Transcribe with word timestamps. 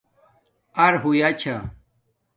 اَرہوئیا 0.85 1.29
چھݳ 1.39 1.55